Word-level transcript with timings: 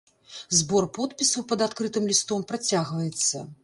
Збор 0.59 0.87
подпісаў 0.95 1.47
пад 1.53 1.59
адкрытым 1.69 2.11
лістом 2.15 2.39
працягваецца. 2.55 3.37